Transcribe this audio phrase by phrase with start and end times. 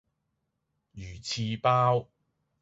[0.93, 2.09] 魚翅包